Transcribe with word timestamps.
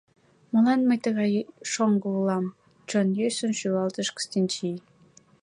—Молан 0.51 0.81
мый 0.87 0.99
тыгай 1.05 1.31
шоҥго 1.71 2.07
улам?— 2.19 2.45
чон 2.89 3.07
йӧсын 3.19 3.51
шӱлалтыш 3.59 4.07
Кыстынчий. 4.15 4.77